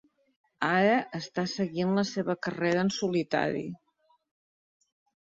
[0.67, 3.65] Ara està seguint la seva carrera en solitari.